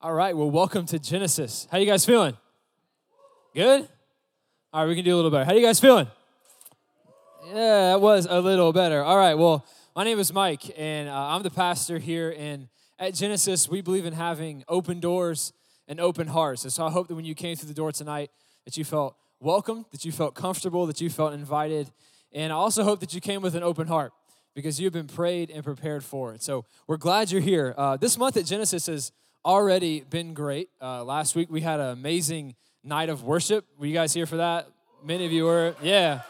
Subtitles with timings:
[0.00, 1.66] All right, well, welcome to Genesis.
[1.72, 2.36] How you guys feeling?
[3.52, 3.88] Good?
[4.72, 5.44] All right, we can do a little better.
[5.44, 6.06] How you guys feeling?
[7.48, 9.02] Yeah, that was a little better.
[9.02, 9.66] All right, well,
[9.96, 12.32] my name is Mike, and uh, I'm the pastor here.
[12.38, 15.52] And at Genesis, we believe in having open doors
[15.88, 16.62] and open hearts.
[16.62, 18.30] And so I hope that when you came through the door tonight,
[18.66, 21.90] that you felt welcome, that you felt comfortable, that you felt invited.
[22.32, 24.12] And I also hope that you came with an open heart
[24.54, 26.42] because you've been prayed and prepared for it.
[26.44, 27.74] So we're glad you're here.
[27.76, 29.10] Uh, this month at Genesis is
[29.48, 30.68] already been great.
[30.78, 32.54] Uh, last week we had an amazing
[32.84, 33.64] night of worship.
[33.78, 34.68] Were you guys here for that?
[35.02, 35.74] Many of you were.
[35.80, 36.20] Yeah.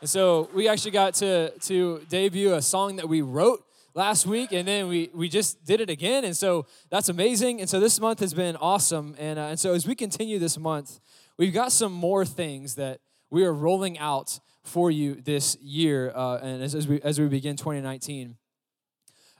[0.00, 4.50] And so we actually got to, to debut a song that we wrote last week,
[4.50, 6.24] and then we, we just did it again.
[6.24, 7.60] And so that's amazing.
[7.60, 9.14] And so this month has been awesome.
[9.16, 10.98] And, uh, and so as we continue this month,
[11.38, 12.98] we've got some more things that
[13.30, 17.28] we are rolling out for you this year uh, and as, as, we, as we
[17.28, 18.34] begin 2019.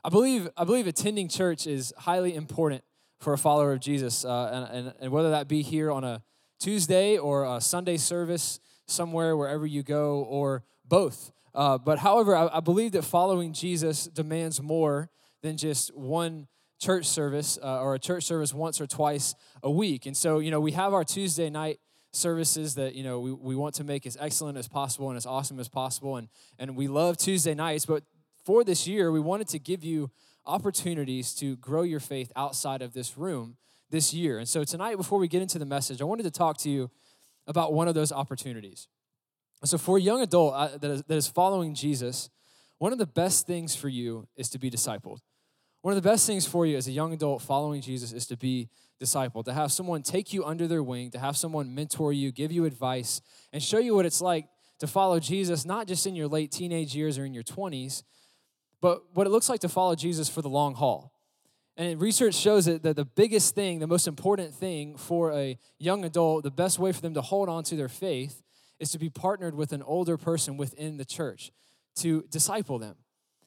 [0.05, 2.85] I believe, I believe attending church is highly important
[3.19, 4.25] for a follower of Jesus.
[4.25, 6.23] Uh, and, and, and whether that be here on a
[6.59, 11.31] Tuesday or a Sunday service somewhere, wherever you go, or both.
[11.53, 15.09] Uh, but however, I, I, believe that following Jesus demands more
[15.41, 16.47] than just one
[16.79, 20.05] church service uh, or a church service once or twice a week.
[20.05, 21.79] And so, you know, we have our Tuesday night
[22.11, 25.25] services that, you know, we, we want to make as excellent as possible and as
[25.25, 26.17] awesome as possible.
[26.17, 27.85] And, and we love Tuesday nights.
[27.85, 28.03] But
[28.45, 30.11] for this year, we wanted to give you
[30.47, 33.57] opportunities to grow your faith outside of this room
[33.89, 34.39] this year.
[34.39, 36.89] And so tonight, before we get into the message, I wanted to talk to you
[37.45, 38.87] about one of those opportunities.
[39.63, 42.29] So, for a young adult uh, that is, that is following Jesus,
[42.77, 45.19] one of the best things for you is to be discipled.
[45.81, 48.37] One of the best things for you as a young adult following Jesus is to
[48.37, 48.69] be
[49.01, 52.51] discipled, to have someone take you under their wing, to have someone mentor you, give
[52.51, 53.21] you advice,
[53.53, 54.47] and show you what it's like
[54.79, 58.03] to follow Jesus, not just in your late teenage years or in your 20s,
[58.81, 61.13] but what it looks like to follow Jesus for the long haul.
[61.75, 66.03] And research shows it that the biggest thing, the most important thing for a young
[66.05, 68.41] adult, the best way for them to hold on to their faith
[68.79, 71.51] is to be partnered with an older person within the church
[71.97, 72.95] to disciple them.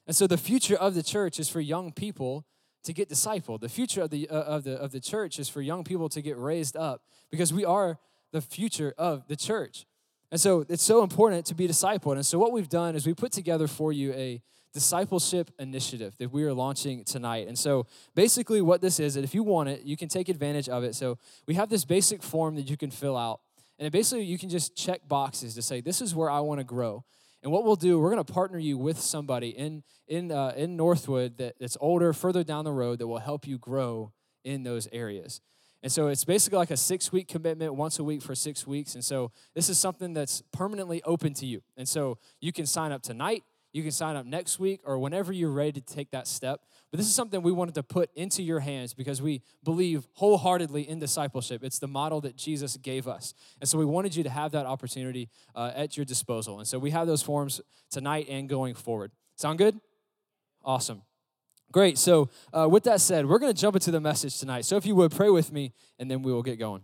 [0.07, 2.45] And so the future of the church is for young people
[2.83, 3.61] to get discipled.
[3.61, 6.21] The future of the, uh, of the, of the church is for young people to
[6.21, 7.99] get raised up because we are
[8.31, 9.85] the future of the church.
[10.31, 12.13] And so it's so important to be discipled.
[12.13, 14.41] And so what we've done is we put together for you a
[14.73, 17.47] discipleship initiative that we are launching tonight.
[17.47, 20.83] And so basically what this is, if you want it, you can take advantage of
[20.83, 20.95] it.
[20.95, 21.17] So
[21.47, 23.41] we have this basic form that you can fill out.
[23.79, 26.63] And basically you can just check boxes to say, this is where I want to
[26.63, 27.03] grow.
[27.43, 30.75] And what we'll do, we're going to partner you with somebody in, in, uh, in
[30.75, 34.11] Northwood that, that's older, further down the road, that will help you grow
[34.43, 35.41] in those areas.
[35.83, 38.93] And so it's basically like a six week commitment, once a week for six weeks.
[38.93, 41.63] And so this is something that's permanently open to you.
[41.75, 43.43] And so you can sign up tonight.
[43.73, 46.61] You can sign up next week or whenever you're ready to take that step.
[46.91, 50.89] But this is something we wanted to put into your hands because we believe wholeheartedly
[50.89, 51.63] in discipleship.
[51.63, 53.33] It's the model that Jesus gave us.
[53.61, 56.59] And so we wanted you to have that opportunity uh, at your disposal.
[56.59, 59.11] And so we have those forms tonight and going forward.
[59.37, 59.79] Sound good?
[60.63, 61.03] Awesome.
[61.71, 61.97] Great.
[61.97, 64.65] So, uh, with that said, we're going to jump into the message tonight.
[64.65, 66.83] So, if you would pray with me, and then we will get going.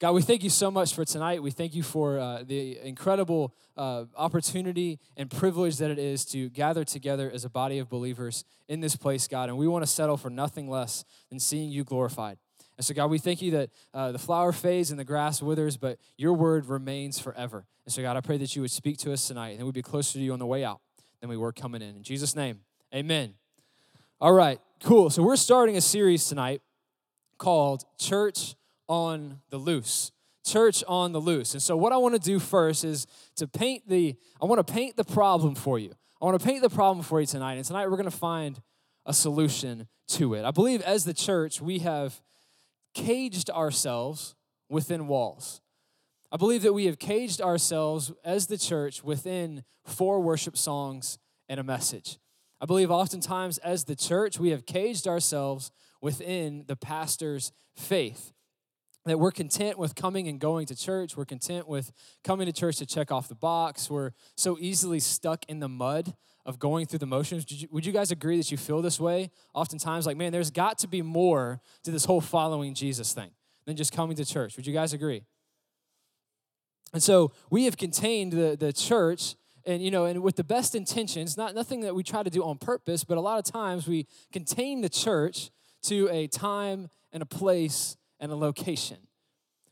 [0.00, 1.42] God, we thank you so much for tonight.
[1.42, 6.48] We thank you for uh, the incredible uh, opportunity and privilege that it is to
[6.50, 9.48] gather together as a body of believers in this place, God.
[9.48, 12.38] And we want to settle for nothing less than seeing you glorified.
[12.76, 15.76] And so, God, we thank you that uh, the flower fades and the grass withers,
[15.76, 17.66] but your word remains forever.
[17.84, 19.82] And so, God, I pray that you would speak to us tonight and we'd be
[19.82, 20.80] closer to you on the way out
[21.20, 21.96] than we were coming in.
[21.96, 22.60] In Jesus' name,
[22.94, 23.34] amen.
[24.20, 25.10] All right, cool.
[25.10, 26.62] So, we're starting a series tonight
[27.36, 28.54] called Church
[28.88, 30.12] on the loose.
[30.44, 31.52] Church on the loose.
[31.52, 33.06] And so, what I want to do first is
[33.36, 35.92] to paint the, I want to paint the problem for you.
[36.20, 37.54] I want to paint the problem for you tonight.
[37.54, 38.60] And tonight, we're going to find
[39.04, 40.44] a solution to it.
[40.44, 42.20] I believe as the church, we have
[42.94, 44.34] caged ourselves
[44.68, 45.60] within walls.
[46.30, 51.18] I believe that we have caged ourselves as the church within four worship songs
[51.48, 52.18] and a message.
[52.60, 55.70] I believe oftentimes as the church, we have caged ourselves
[56.00, 58.32] within the pastor's faith
[59.04, 61.16] that we're content with coming and going to church.
[61.16, 61.92] We're content with
[62.24, 63.90] coming to church to check off the box.
[63.90, 66.14] We're so easily stuck in the mud
[66.44, 67.44] of going through the motions.
[67.48, 69.30] You, would you guys agree that you feel this way?
[69.54, 73.30] Oftentimes, like, man, there's got to be more to this whole following Jesus thing
[73.66, 74.56] than just coming to church.
[74.56, 75.22] Would you guys agree?
[76.92, 79.34] And so we have contained the, the church
[79.66, 82.42] and you know and with the best intentions not nothing that we try to do
[82.42, 85.50] on purpose but a lot of times we contain the church
[85.82, 88.98] to a time and a place and a location.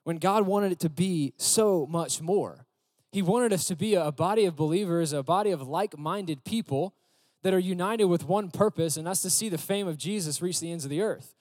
[0.04, 2.66] When God wanted it to be so much more.
[3.12, 6.94] He wanted us to be a body of believers, a body of like minded people
[7.43, 10.60] that are united with one purpose, and that's to see the fame of Jesus reach
[10.60, 11.34] the ends of the earth.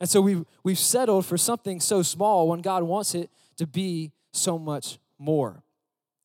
[0.00, 4.12] And so we've, we've settled for something so small when God wants it to be
[4.32, 5.62] so much more.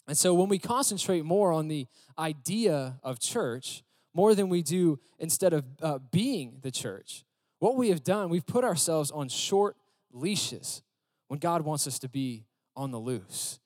[0.08, 3.84] And so when we concentrate more on the idea of church,
[4.14, 7.26] more than we do instead of uh, being the church,
[7.60, 9.76] what we have done, we've put ourselves on short
[10.12, 10.82] leashes
[11.28, 13.60] when God wants us to be on the loose.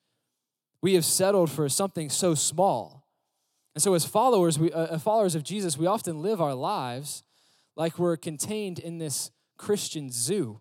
[0.82, 3.06] We have settled for something so small.
[3.74, 7.22] And so, as followers, we, uh, followers of Jesus, we often live our lives
[7.76, 10.60] like we're contained in this Christian zoo.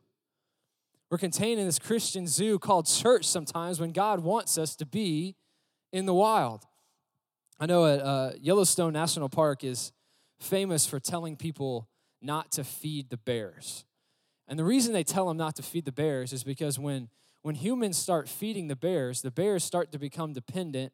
[1.10, 5.36] We're contained in this Christian zoo called church sometimes when God wants us to be
[5.92, 6.66] in the wild.
[7.60, 9.92] I know at uh, Yellowstone National Park is
[10.40, 11.89] famous for telling people
[12.21, 13.86] not to feed the bears.
[14.48, 17.10] And the reason they tell them not to feed the bears is because when,
[17.42, 20.92] when humans start feeding the bears, the bears start to become dependent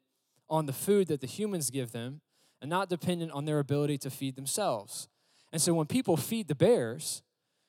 [0.48, 2.20] on the food that the humans give them
[2.60, 5.08] and not dependent on their ability to feed themselves.
[5.52, 7.22] And so when people feed the bears,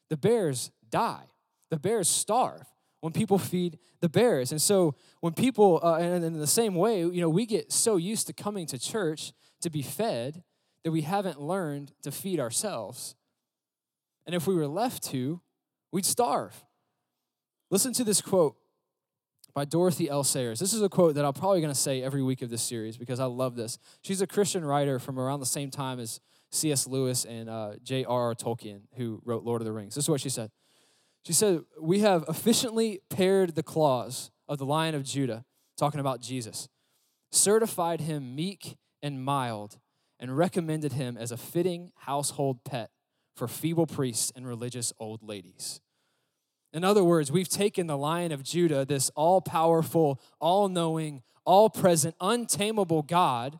[0.09, 1.25] the bears die.
[1.69, 2.65] The bears starve
[3.01, 4.51] when people feed the bears.
[4.51, 7.95] And so when people, uh, and in the same way, you know, we get so
[7.95, 10.43] used to coming to church to be fed
[10.83, 13.15] that we haven't learned to feed ourselves.
[14.27, 15.41] And if we were left to,
[15.91, 16.65] we'd starve.
[17.71, 18.57] Listen to this quote
[19.55, 20.23] by Dorothy L.
[20.23, 20.59] Sayers.
[20.59, 22.97] This is a quote that I'm probably going to say every week of this series
[22.97, 23.79] because I love this.
[24.03, 26.19] She's a Christian writer from around the same time as
[26.51, 26.87] C.S.
[26.87, 28.35] Lewis and uh, J.R.R.
[28.35, 29.95] Tolkien, who wrote Lord of the Rings.
[29.95, 30.51] This is what she said.
[31.25, 35.45] She said, We have efficiently pared the claws of the Lion of Judah,
[35.77, 36.67] talking about Jesus,
[37.31, 39.79] certified him meek and mild,
[40.19, 42.91] and recommended him as a fitting household pet
[43.37, 45.79] for feeble priests and religious old ladies.
[46.73, 51.69] In other words, we've taken the Lion of Judah, this all powerful, all knowing, all
[51.69, 53.59] present, untamable God,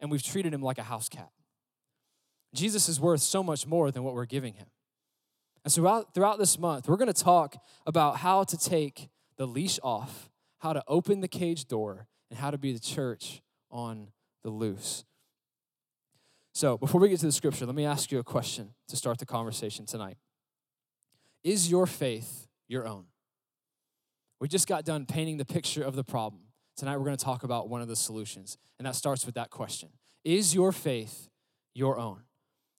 [0.00, 1.30] and we've treated him like a house cat.
[2.52, 4.66] Jesus is worth so much more than what we're giving him.
[5.64, 7.56] And so throughout, throughout this month, we're going to talk
[7.86, 12.50] about how to take the leash off, how to open the cage door, and how
[12.50, 14.08] to be the church on
[14.42, 15.04] the loose.
[16.56, 19.18] So, before we get to the scripture, let me ask you a question to start
[19.18, 20.16] the conversation tonight.
[21.44, 23.04] Is your faith your own?
[24.40, 26.44] We just got done painting the picture of the problem.
[26.74, 29.50] Tonight, we're going to talk about one of the solutions, and that starts with that
[29.50, 29.90] question
[30.24, 31.28] Is your faith
[31.74, 32.22] your own?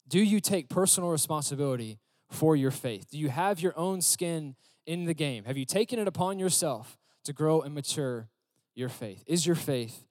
[0.07, 2.00] Do you take personal responsibility
[2.31, 3.12] for your faith?
[3.12, 4.56] Do you have your own skin
[4.88, 5.44] in the game?
[5.44, 8.27] Have you taken it upon yourself to grow and mature
[8.73, 9.23] your faith?
[9.27, 10.06] Is your faith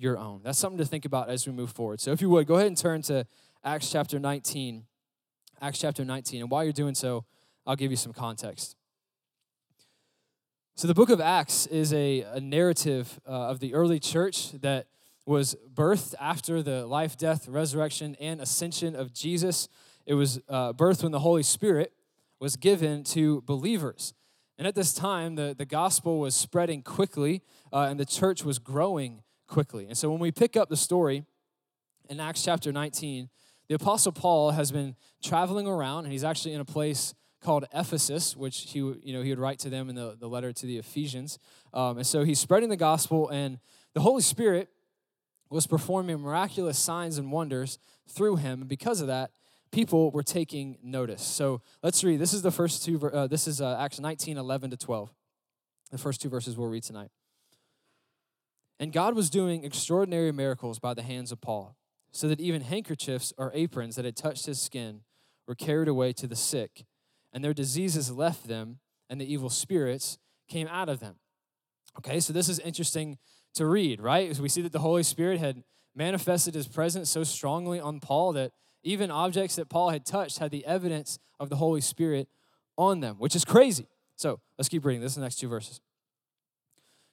[0.00, 0.40] your own.
[0.42, 2.00] That's something to think about as we move forward.
[2.00, 3.26] So if you would, go ahead and turn to
[3.62, 4.84] Acts chapter 19.
[5.60, 6.40] Acts chapter 19.
[6.40, 7.24] And while you're doing so,
[7.66, 8.76] I'll give you some context.
[10.74, 14.86] So the book of Acts is a, a narrative uh, of the early church that
[15.26, 19.68] was birthed after the life, death, resurrection, and ascension of Jesus.
[20.06, 21.92] It was uh, birthed when the Holy Spirit
[22.40, 24.14] was given to believers.
[24.56, 28.58] And at this time, the, the gospel was spreading quickly, uh, and the church was
[28.58, 29.86] growing quickly.
[29.86, 31.24] And so when we pick up the story
[32.08, 33.28] in Acts chapter 19,
[33.68, 38.36] the Apostle Paul has been traveling around, and he's actually in a place called Ephesus,
[38.36, 40.78] which he, you know, he would write to them in the, the letter to the
[40.78, 41.38] Ephesians.
[41.72, 43.58] Um, and so he's spreading the gospel, and
[43.92, 44.68] the Holy Spirit
[45.50, 48.60] was performing miraculous signs and wonders through him.
[48.60, 49.32] And because of that,
[49.72, 51.22] people were taking notice.
[51.22, 52.20] So let's read.
[52.20, 55.12] This is the first two, uh, this is uh, Acts 19, 11 to 12.
[55.90, 57.10] The first two verses we'll read tonight.
[58.80, 61.76] And God was doing extraordinary miracles by the hands of Paul,
[62.10, 65.02] so that even handkerchiefs or aprons that had touched his skin
[65.46, 66.86] were carried away to the sick,
[67.32, 68.78] and their diseases left them,
[69.10, 70.18] and the evil spirits
[70.48, 71.16] came out of them.
[71.98, 73.18] Okay, so this is interesting
[73.54, 74.36] to read, right?
[74.38, 75.62] We see that the Holy Spirit had
[75.94, 80.50] manifested his presence so strongly on Paul that even objects that Paul had touched had
[80.50, 82.28] the evidence of the Holy Spirit
[82.78, 83.88] on them, which is crazy.
[84.16, 85.02] So let's keep reading.
[85.02, 85.80] This is the next two verses.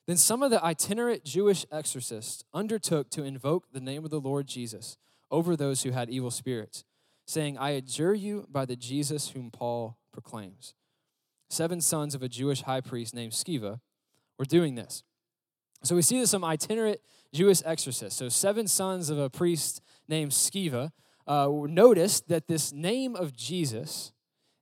[0.08, 4.48] Then some of the itinerant Jewish exorcists undertook to invoke the name of the Lord
[4.48, 4.98] Jesus
[5.30, 6.86] over those who had evil spirits,
[7.26, 10.74] saying, I adjure you by the Jesus whom Paul proclaims.
[11.50, 13.82] Seven sons of a Jewish high priest named Sceva
[14.40, 15.04] were doing this.
[15.84, 17.02] So we see that some itinerant
[17.34, 20.92] Jewish exorcists, so seven sons of a priest named Sceva,
[21.28, 24.14] uh, noticed that this name of Jesus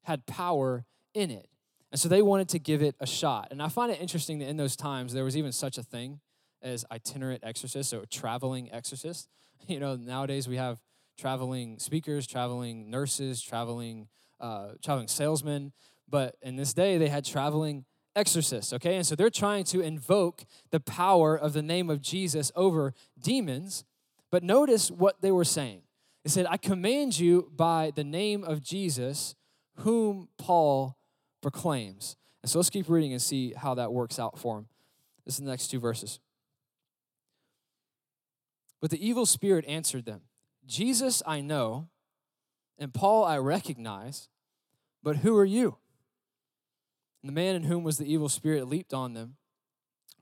[0.04, 1.48] had power in it.
[1.92, 3.50] And so they wanted to give it a shot.
[3.52, 6.20] And I find it interesting that in those times there was even such a thing
[6.62, 9.28] as itinerant exorcists, so traveling exorcists.
[9.68, 10.80] You know, nowadays we have
[11.18, 15.72] traveling speakers, traveling nurses, traveling uh, traveling salesmen,
[16.08, 18.96] but in this day they had traveling exorcists, okay?
[18.96, 23.84] And so they're trying to invoke the power of the name of Jesus over demons.
[24.32, 25.82] But notice what they were saying.
[26.24, 29.36] They said, I command you by the name of Jesus,
[29.80, 30.98] whom Paul
[31.46, 32.16] proclaims.
[32.42, 34.66] And so let's keep reading and see how that works out for him.
[35.28, 36.20] This is the next two verses.
[38.82, 40.22] But the evil spirit answered them
[40.66, 41.90] Jesus I know,
[42.80, 44.28] and Paul I recognize,
[45.04, 45.78] but who are you?
[47.22, 49.36] And the man in whom was the evil spirit leaped on them,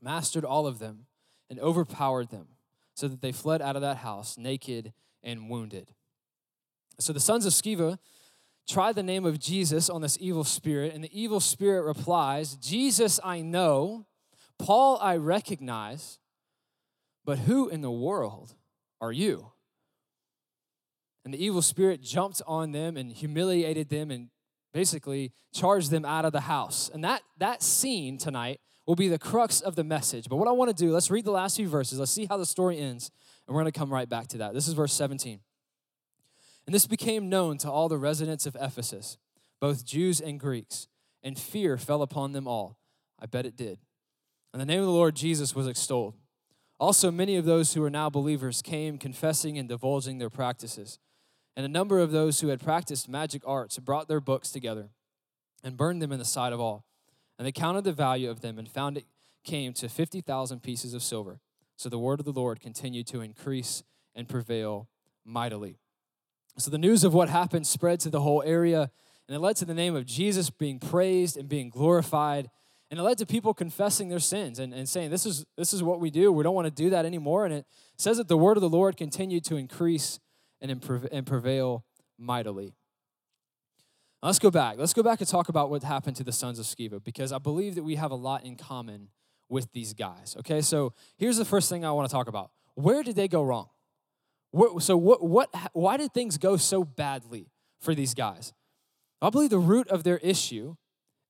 [0.01, 1.06] mastered all of them,
[1.50, 2.48] and overpowered them,
[2.96, 4.92] so that they fled out of that house naked
[5.24, 5.94] and wounded.
[7.00, 7.98] So the sons of Sceva
[8.67, 13.20] tried the name of Jesus on this evil spirit, and the evil spirit replies, Jesus
[13.24, 14.05] I know,
[14.60, 16.20] Paul I recognize,
[17.25, 18.55] but who in the world
[19.01, 19.51] are you?
[21.25, 24.29] And the evil spirit jumped on them and humiliated them and
[24.74, 26.89] basically charged them out of the house.
[26.93, 30.27] And that, that scene tonight will be the crux of the message.
[30.27, 32.00] But what I want to do, let's read the last few verses.
[32.00, 33.12] Let's see how the story ends.
[33.48, 34.53] And we're going to come right back to that.
[34.53, 35.39] This is verse 17.
[36.65, 39.17] And this became known to all the residents of Ephesus,
[39.60, 40.88] both Jews and Greeks,
[41.22, 42.77] and fear fell upon them all.
[43.20, 43.79] I bet it did.
[44.53, 46.15] And the name of the Lord Jesus was extolled.
[46.79, 51.00] Also, many of those who were now believers came confessing and divulging their practices.
[51.55, 54.89] And a number of those who had practiced magic arts brought their books together
[55.63, 56.86] and burned them in the sight of all.
[57.38, 59.05] And they counted the value of them and found it
[59.43, 61.39] came to 50,000 pieces of silver.
[61.75, 63.84] So the word of the Lord continued to increase
[64.15, 64.88] and prevail
[65.25, 65.77] mightily.
[66.57, 68.91] So the news of what happened spread to the whole area,
[69.27, 72.50] and it led to the name of Jesus being praised and being glorified.
[72.91, 75.81] And it led to people confessing their sins and, and saying, this is, this is
[75.81, 76.31] what we do.
[76.31, 77.45] We don't want to do that anymore.
[77.45, 77.65] And it
[77.98, 80.19] says that the word of the Lord continued to increase
[80.62, 80.72] and,
[81.12, 81.86] and prevail
[82.19, 82.75] mightily.
[84.22, 84.77] Now let's go back.
[84.77, 87.39] Let's go back and talk about what happened to the sons of Sceva because I
[87.39, 89.10] believe that we have a lot in common
[89.50, 90.36] with these guys.
[90.39, 92.51] Okay, so here's the first thing I want to talk about.
[92.75, 93.69] Where did they go wrong?
[94.79, 97.48] So what, what, why did things go so badly
[97.79, 98.53] for these guys?
[99.22, 100.75] I believe the root of their issue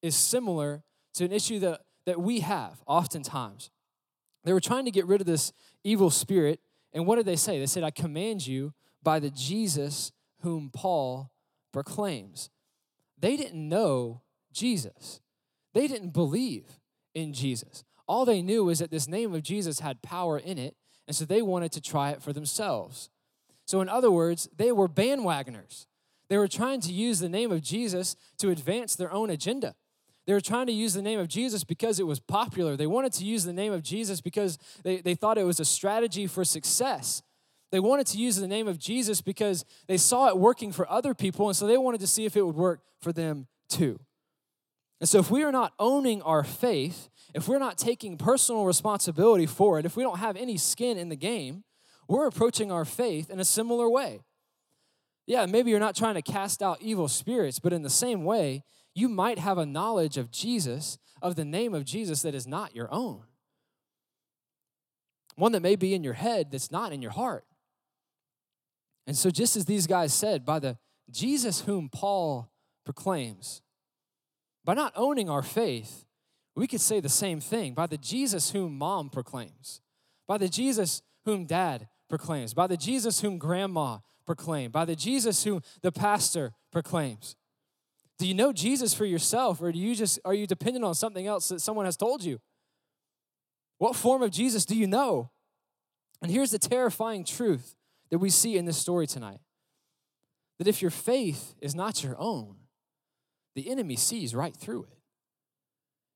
[0.02, 3.70] is similar to an issue that, that we have oftentimes.
[4.44, 5.54] They were trying to get rid of this
[5.84, 6.60] evil spirit,
[6.92, 7.60] and what did they say?
[7.60, 10.12] They said, I command you by the Jesus
[10.42, 11.32] whom Paul
[11.72, 12.50] proclaims.
[13.18, 15.22] They didn't know Jesus,
[15.74, 16.80] they didn't believe
[17.16, 17.84] in Jesus.
[18.06, 20.76] All they knew was that this name of Jesus had power in it,
[21.08, 23.10] and so they wanted to try it for themselves.
[23.66, 25.86] So, in other words, they were bandwagoners.
[26.30, 29.76] They were trying to use the name of Jesus to advance their own agenda.
[30.26, 32.78] They were trying to use the name of Jesus because it was popular.
[32.78, 35.66] They wanted to use the name of Jesus because they, they thought it was a
[35.66, 37.22] strategy for success.
[37.72, 41.14] They wanted to use the name of Jesus because they saw it working for other
[41.14, 44.00] people, and so they wanted to see if it would work for them too.
[45.00, 49.46] And so, if we are not owning our faith, if we're not taking personal responsibility
[49.46, 51.64] for it, if we don't have any skin in the game,
[52.08, 54.22] we're approaching our faith in a similar way.
[55.26, 58.64] Yeah, maybe you're not trying to cast out evil spirits, but in the same way,
[58.94, 62.76] you might have a knowledge of Jesus, of the name of Jesus that is not
[62.76, 63.24] your own.
[65.36, 67.46] One that may be in your head that's not in your heart.
[69.08, 70.78] And so, just as these guys said, by the
[71.10, 72.52] Jesus whom Paul
[72.86, 73.62] proclaims,
[74.64, 76.06] by not owning our faith,
[76.56, 79.82] we could say the same thing by the Jesus whom mom proclaims,
[80.28, 85.44] by the Jesus whom dad proclaims, by the Jesus whom grandma proclaimed, by the Jesus
[85.44, 87.36] whom the pastor proclaims.
[88.20, 91.26] Do you know Jesus for yourself, or do you just are you dependent on something
[91.26, 92.40] else that someone has told you?
[93.80, 95.32] What form of Jesus do you know?
[96.22, 97.76] And here's the terrifying truth
[98.12, 99.40] that we see in this story tonight
[100.60, 102.58] that if your faith is not your own,
[103.56, 105.00] the enemy sees right through it.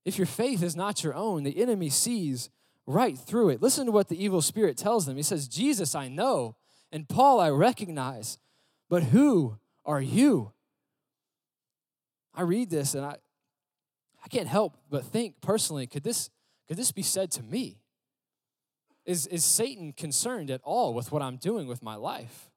[0.04, 2.50] If your faith is not your own, the enemy sees
[2.88, 3.60] right through it.
[3.60, 5.16] Listen to what the evil spirit tells them.
[5.16, 6.56] He says, Jesus I know,
[6.90, 8.38] and Paul I recognize,
[8.88, 10.52] but who are you?
[12.34, 13.16] I read this and I,
[14.24, 16.30] I can't help but think personally, could this,
[16.66, 17.82] could this be said to me?
[19.04, 22.50] Is, is Satan concerned at all with what I'm doing with my life?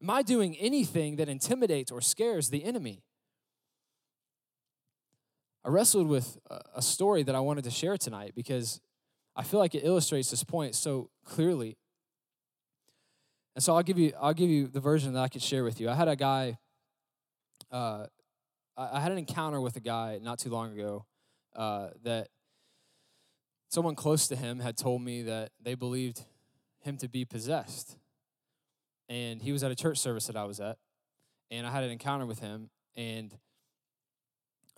[0.00, 3.02] Am I doing anything that intimidates or scares the enemy?
[5.64, 6.38] I wrestled with
[6.74, 8.80] a story that I wanted to share tonight because
[9.34, 11.76] I feel like it illustrates this point so clearly.
[13.54, 15.80] And so I'll give you I'll give you the version that I could share with
[15.80, 15.88] you.
[15.88, 16.58] I had a guy
[17.70, 18.06] uh,
[18.76, 21.06] I had an encounter with a guy not too long ago
[21.54, 22.28] uh, that
[23.68, 26.22] someone close to him had told me that they believed
[26.80, 27.96] him to be possessed.
[29.08, 30.78] And he was at a church service that I was at,
[31.50, 32.70] and I had an encounter with him.
[32.96, 33.36] And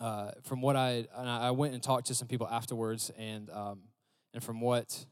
[0.01, 3.81] uh, from what I I went and talked to some people afterwards, and um,
[4.35, 5.07] and from what,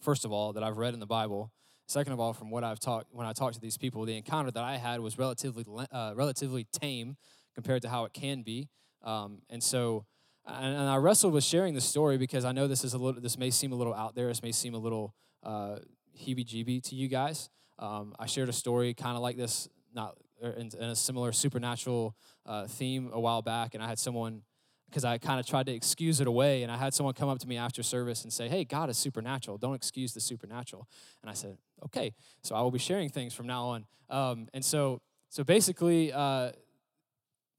[0.00, 1.52] first of all, that I've read in the Bible.
[1.86, 4.50] Second of all, from what I've talked when I talked to these people, the encounter
[4.50, 7.16] that I had was relatively uh, relatively tame
[7.54, 8.68] compared to how it can be.
[9.02, 10.06] Um, and so,
[10.46, 13.20] and, and, I wrestled with sharing the story because I know this is a little,
[13.20, 14.28] this may seem a little out there.
[14.28, 15.76] This may seem a little uh,
[16.18, 17.48] heebie-jeebie to you guys.
[17.78, 21.32] Um, I shared a story kind of like this, not er, in, in, a similar
[21.32, 24.42] supernatural uh, theme a while back, and I had someone
[24.90, 27.38] because I kind of tried to excuse it away, and I had someone come up
[27.38, 29.56] to me after service and say, "Hey, God is supernatural.
[29.56, 30.88] Don't excuse the supernatural."
[31.22, 33.86] And I said, "Okay." So I will be sharing things from now on.
[34.08, 36.50] Um, and so, so basically, uh,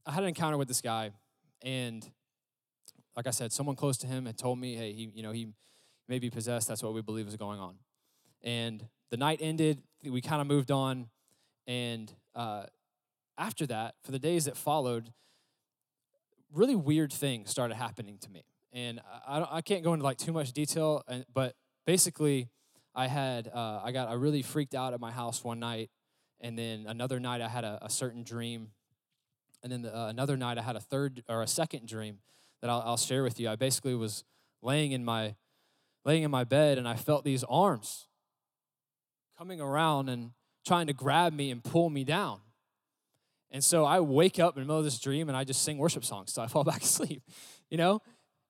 [0.05, 1.11] I had an encounter with this guy,
[1.61, 2.07] and
[3.15, 5.47] like I said, someone close to him had told me, "Hey, he, you know, he
[6.07, 6.67] may be possessed.
[6.67, 7.77] That's what we believe is going on."
[8.41, 9.81] And the night ended.
[10.03, 11.09] We kind of moved on,
[11.65, 12.65] and uh,
[13.37, 15.13] after that, for the days that followed,
[16.53, 18.43] really weird things started happening to me.
[18.73, 21.03] And I, I can't go into like too much detail,
[21.33, 21.55] but
[21.85, 22.49] basically,
[22.93, 25.89] I had uh, I got I really freaked out at my house one night,
[26.39, 28.69] and then another night I had a, a certain dream,
[29.63, 32.19] and then the, uh, another night I had a third or a second dream
[32.61, 33.49] that I'll, I'll share with you.
[33.49, 34.23] I basically was
[34.61, 35.35] laying in my
[36.03, 38.07] laying in my bed, and I felt these arms
[39.37, 40.31] coming around and
[40.65, 42.39] trying to grab me and pull me down.
[43.51, 45.77] And so I wake up in the middle of this dream and I just sing
[45.77, 47.21] worship songs so I fall back asleep,
[47.69, 48.01] you know?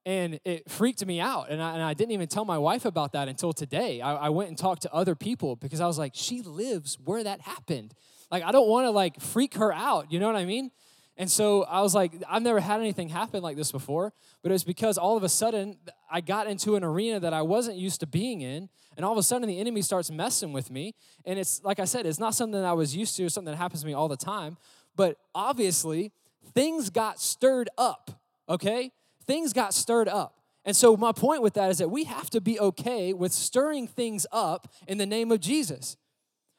[0.04, 1.50] And it freaked me out.
[1.50, 4.02] And I, and I didn't even tell my wife about that until today.
[4.02, 7.24] I, I went and talked to other people because I was like, she lives where
[7.24, 7.94] that happened.
[8.32, 10.12] Like, I don't want to like freak her out.
[10.12, 10.72] You know what I mean?
[11.18, 14.54] And so I was like, I've never had anything happen like this before, but it
[14.54, 15.78] was because all of a sudden
[16.10, 19.18] I got into an arena that I wasn't used to being in, and all of
[19.18, 20.96] a sudden the enemy starts messing with me.
[21.26, 23.58] And it's like I said, it's not something that I was used to, something that
[23.58, 24.58] happens to me all the time,
[24.96, 26.12] but obviously,
[26.54, 28.12] things got stirred up,
[28.50, 28.92] okay?
[29.26, 30.38] Things got stirred up.
[30.64, 33.88] And so, my point with that is that we have to be okay with stirring
[33.88, 35.98] things up in the name of Jesus.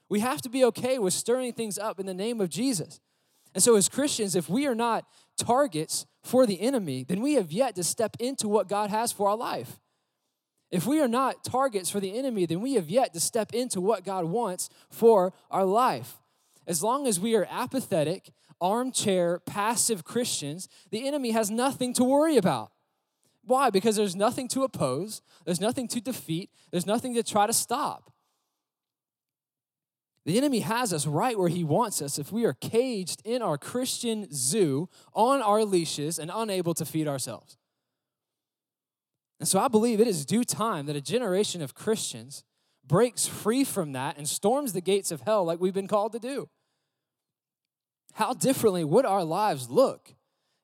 [0.09, 3.01] We have to be okay with stirring things up in the name of Jesus.
[3.55, 5.05] And so, as Christians, if we are not
[5.39, 9.29] targets for the enemy, then we have yet to step into what God has for
[9.29, 9.78] our life.
[10.71, 13.80] If we are not targets for the enemy, then we have yet to step into
[13.80, 16.22] what God wants for our life.
[16.67, 22.37] As long as we are apathetic, armchair, passive Christians, the enemy has nothing to worry
[22.37, 22.73] about.
[23.45, 23.71] Why?
[23.71, 28.13] Because there's nothing to oppose, there's nothing to defeat, there's nothing to try to stop.
[30.25, 33.59] The enemy has us right where he wants us if we are caged in our
[33.59, 37.59] Christian zoo on our leashes and unable to feed ourselves.
[39.41, 42.45] And so I believe it is due time that a generation of Christians
[42.93, 46.19] breaks free from that and storms the gates of hell like we've been called to
[46.19, 46.47] do.
[48.13, 50.15] How differently would our lives look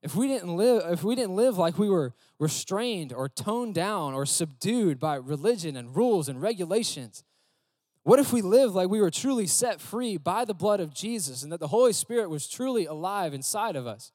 [0.02, 4.12] if we didn't live if we didn't live like we were restrained or toned down
[4.12, 7.24] or subdued by religion and rules and regulations?
[8.02, 11.42] What if we lived like we were truly set free by the blood of Jesus
[11.42, 14.12] and that the Holy Spirit was truly alive inside of us?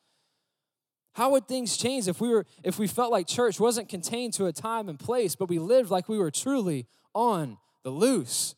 [1.14, 4.46] How would things change if we were if we felt like church wasn't contained to
[4.46, 8.56] a time and place, but we lived like we were truly on the loose,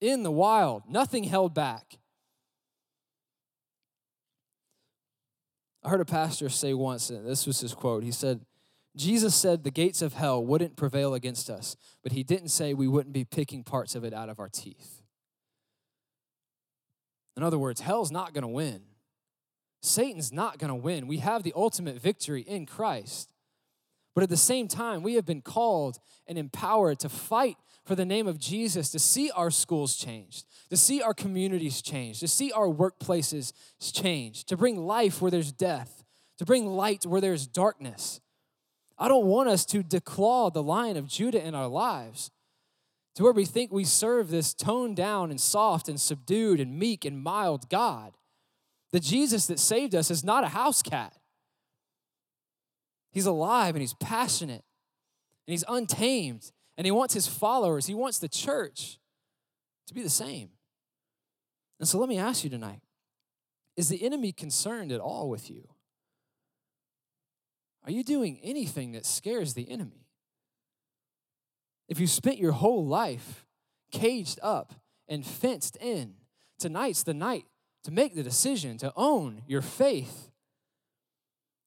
[0.00, 1.98] in the wild, nothing held back.
[5.82, 8.04] I heard a pastor say once, and this was his quote.
[8.04, 8.40] He said,
[8.96, 12.88] Jesus said the gates of hell wouldn't prevail against us, but he didn't say we
[12.88, 15.02] wouldn't be picking parts of it out of our teeth.
[17.36, 18.82] In other words, hell's not going to win.
[19.82, 21.06] Satan's not going to win.
[21.06, 23.33] We have the ultimate victory in Christ.
[24.14, 28.04] But at the same time, we have been called and empowered to fight for the
[28.04, 32.50] name of Jesus, to see our schools changed, to see our communities changed, to see
[32.52, 36.02] our workplaces changed, to bring life where there's death,
[36.38, 38.20] to bring light where there's darkness.
[38.96, 42.30] I don't want us to declaw the lion of Judah in our lives
[43.16, 47.04] to where we think we serve this toned down and soft and subdued and meek
[47.04, 48.16] and mild God.
[48.92, 51.16] The Jesus that saved us is not a house cat.
[53.14, 54.64] He's alive and he's passionate
[55.46, 58.98] and he's untamed and he wants his followers, he wants the church
[59.86, 60.50] to be the same.
[61.78, 62.80] And so let me ask you tonight
[63.76, 65.68] is the enemy concerned at all with you?
[67.84, 70.08] Are you doing anything that scares the enemy?
[71.88, 73.46] If you spent your whole life
[73.92, 74.74] caged up
[75.06, 76.14] and fenced in,
[76.58, 77.44] tonight's the night
[77.84, 80.30] to make the decision to own your faith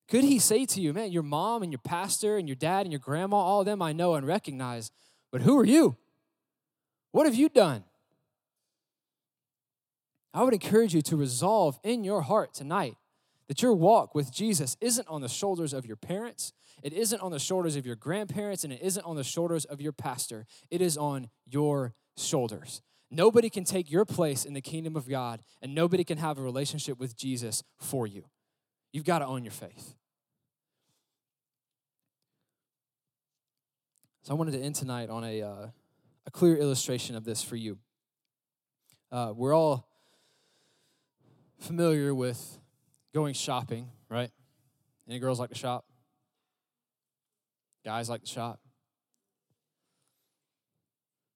[0.08, 2.92] could he say to you, man, your mom and your pastor and your dad and
[2.92, 4.92] your grandma, all of them I know and recognize,
[5.32, 5.98] but who are you?
[7.12, 7.84] What have you done?
[10.34, 12.96] I would encourage you to resolve in your heart tonight
[13.48, 17.32] that your walk with Jesus isn't on the shoulders of your parents, it isn't on
[17.32, 20.46] the shoulders of your grandparents, and it isn't on the shoulders of your pastor.
[20.70, 22.82] It is on your shoulders.
[23.10, 26.42] Nobody can take your place in the kingdom of God, and nobody can have a
[26.42, 28.26] relationship with Jesus for you.
[28.98, 29.94] You've got to own your faith.
[34.24, 35.68] So I wanted to end tonight on a, uh,
[36.26, 37.78] a clear illustration of this for you.
[39.12, 39.88] Uh, we're all
[41.60, 42.58] familiar with
[43.14, 44.32] going shopping, right?
[45.08, 45.86] Any girls like to shop?
[47.86, 48.60] Guys like to shop?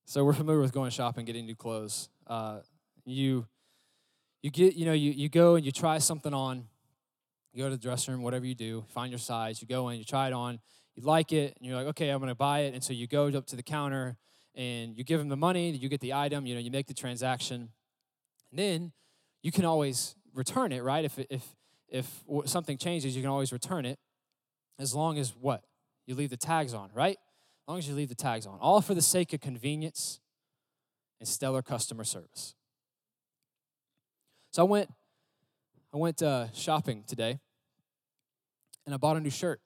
[0.06, 2.10] So we're familiar with going shopping, getting new clothes.
[2.26, 2.62] Uh,
[3.06, 3.46] you
[4.42, 6.66] you get you know you, you go and you try something on
[7.54, 9.62] you go to the dressing room, whatever you do, find your size.
[9.62, 10.60] You go in, you try it on,
[10.96, 12.74] you like it, and you're like, okay, I'm gonna buy it.
[12.74, 14.18] And so you go up to the counter
[14.56, 15.72] and you give them the money.
[15.72, 16.46] You get the item.
[16.46, 17.70] You know, you make the transaction,
[18.52, 18.92] and then
[19.42, 21.04] you can always return it, right?
[21.04, 21.56] If if
[21.90, 24.00] if something changes, you can always return it,
[24.80, 25.64] as long as what
[26.06, 27.18] you leave the tags on, right?
[27.18, 30.20] As long as you leave the tags on, all for the sake of convenience
[31.20, 32.56] and stellar customer service.
[34.52, 34.90] So I went,
[35.94, 37.38] I went uh, shopping today,
[38.86, 39.60] and I bought a new shirt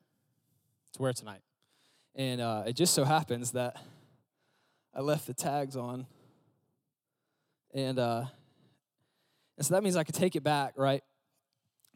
[0.94, 1.42] to wear tonight.
[2.16, 3.78] And uh, it just so happens that
[4.92, 6.08] I left the tags on,
[7.76, 8.26] and uh,
[9.56, 11.04] and so that means I could take it back, right?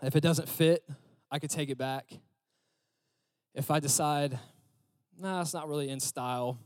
[0.04, 0.84] If it doesn't fit,
[1.32, 2.12] I could take it back.
[3.56, 4.38] If I decide,
[5.18, 6.60] nah, it's not really in style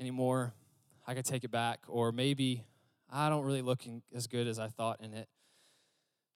[0.00, 0.52] anymore,
[1.06, 1.80] I could take it back.
[1.86, 2.64] Or maybe
[3.08, 3.82] I don't really look
[4.12, 5.28] as good as I thought in it,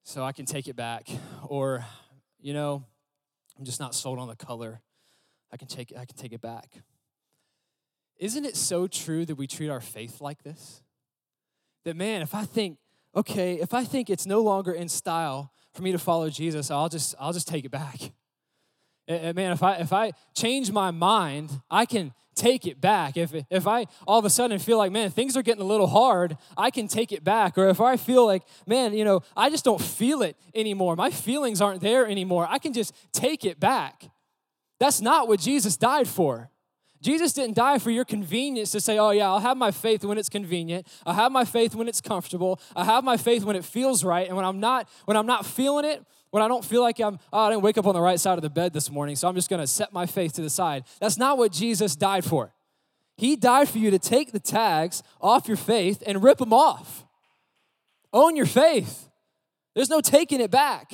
[0.04, 1.08] so I can take it back.
[1.42, 1.84] Or,
[2.40, 2.84] you know,
[3.58, 4.80] I'm just not sold on the color.
[5.50, 6.70] I can take I can take it back.
[8.18, 10.82] Isn't it so true that we treat our faith like this?
[11.84, 12.78] That man, if I think,
[13.16, 16.88] okay, if I think it's no longer in style for me to follow Jesus, I'll
[16.88, 18.12] just I'll just take it back.
[19.06, 23.16] And man, if I if I change my mind, I can take it back.
[23.16, 25.86] If if I all of a sudden feel like, man, things are getting a little
[25.86, 27.56] hard, I can take it back.
[27.58, 30.96] Or if I feel like, man, you know, I just don't feel it anymore.
[30.96, 32.46] My feelings aren't there anymore.
[32.48, 34.10] I can just take it back.
[34.80, 36.50] That's not what Jesus died for.
[37.04, 40.16] Jesus didn't die for your convenience to say, oh, yeah, I'll have my faith when
[40.16, 40.86] it's convenient.
[41.04, 42.58] I'll have my faith when it's comfortable.
[42.74, 44.26] I'll have my faith when it feels right.
[44.26, 47.18] And when I'm not, when I'm not feeling it, when I don't feel like I'm,
[47.30, 49.28] oh, I didn't wake up on the right side of the bed this morning, so
[49.28, 50.84] I'm just gonna set my faith to the side.
[50.98, 52.54] That's not what Jesus died for.
[53.18, 57.04] He died for you to take the tags off your faith and rip them off.
[58.14, 59.08] Own your faith.
[59.74, 60.92] There's no taking it back.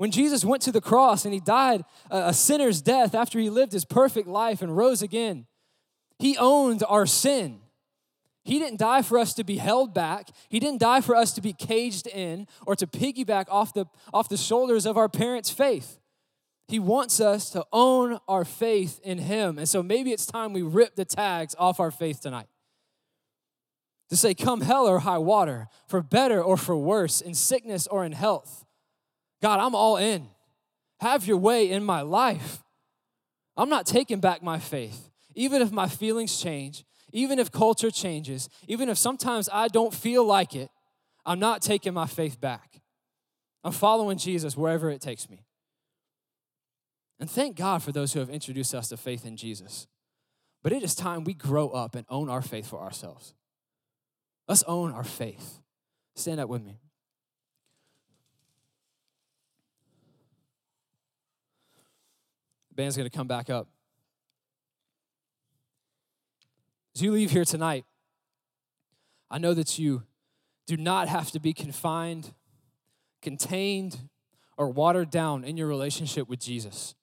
[0.00, 3.72] When Jesus went to the cross and he died a sinner's death after he lived
[3.72, 5.44] his perfect life and rose again,
[6.18, 7.60] he owned our sin.
[8.42, 10.30] He didn't die for us to be held back.
[10.48, 14.30] He didn't die for us to be caged in or to piggyback off the, off
[14.30, 15.98] the shoulders of our parents' faith.
[16.66, 19.58] He wants us to own our faith in Him.
[19.58, 22.48] And so maybe it's time we rip the tags off our faith tonight.
[24.08, 28.02] To say, come hell or high water, for better or for worse, in sickness or
[28.02, 28.64] in health.
[29.42, 30.28] God, I'm all in.
[31.00, 32.62] Have your way in my life.
[33.56, 35.08] I'm not taking back my faith.
[35.34, 40.24] Even if my feelings change, even if culture changes, even if sometimes I don't feel
[40.24, 40.70] like it,
[41.24, 42.80] I'm not taking my faith back.
[43.62, 45.44] I'm following Jesus wherever it takes me.
[47.18, 49.86] And thank God for those who have introduced us to faith in Jesus.
[50.62, 53.34] But it is time we grow up and own our faith for ourselves.
[54.48, 55.60] Let's own our faith.
[56.16, 56.80] Stand up with me.
[62.74, 63.68] Band's going to come back up.
[66.94, 67.84] As you leave here tonight,
[69.30, 70.02] I know that you
[70.66, 72.32] do not have to be confined,
[73.22, 73.98] contained,
[74.56, 76.94] or watered down in your relationship with Jesus.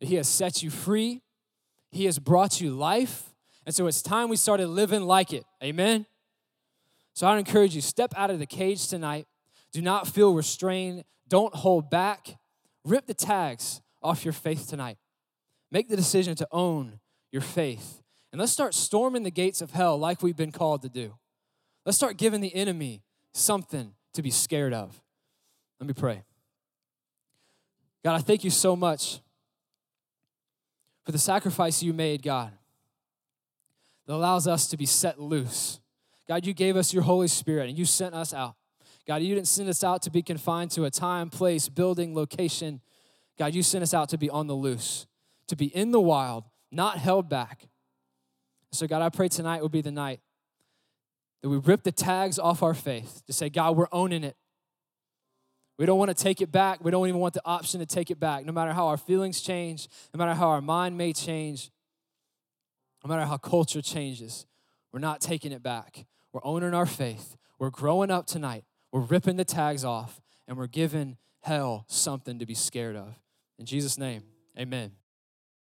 [0.00, 1.22] He has set you free,
[1.90, 3.30] He has brought you life,
[3.66, 5.44] and so it's time we started living like it.
[5.62, 6.06] Amen?
[7.12, 9.26] So I encourage you step out of the cage tonight.
[9.72, 12.38] Do not feel restrained, don't hold back.
[12.84, 14.98] Rip the tags off your faith tonight.
[15.70, 17.00] Make the decision to own
[17.32, 18.02] your faith.
[18.32, 21.14] And let's start storming the gates of hell like we've been called to do.
[21.84, 25.00] Let's start giving the enemy something to be scared of.
[25.78, 26.24] Let me pray.
[28.04, 29.20] God, I thank you so much
[31.04, 32.52] for the sacrifice you made, God,
[34.06, 35.80] that allows us to be set loose.
[36.28, 38.54] God, you gave us your Holy Spirit and you sent us out.
[39.06, 42.80] God, you didn't send us out to be confined to a time, place, building, location.
[43.38, 45.06] God, you sent us out to be on the loose,
[45.48, 47.68] to be in the wild, not held back.
[48.72, 50.20] So, God, I pray tonight will be the night
[51.42, 54.36] that we rip the tags off our faith to say, God, we're owning it.
[55.78, 56.84] We don't want to take it back.
[56.84, 58.44] We don't even want the option to take it back.
[58.44, 61.70] No matter how our feelings change, no matter how our mind may change,
[63.02, 64.46] no matter how culture changes,
[64.92, 66.04] we're not taking it back.
[66.32, 67.36] We're owning our faith.
[67.58, 68.64] We're growing up tonight.
[68.92, 73.14] We're ripping the tags off, and we're giving hell something to be scared of.
[73.58, 74.22] In Jesus' name,
[74.58, 74.92] amen.